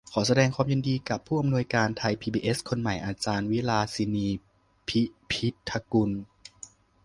[0.11, 4.27] ขอแสดงความยินดีกับผู้อำนวยการไทยพีบีเอสคนใหม่อาจารย์วิลาสินี
[4.87, 6.09] พิพิธกุล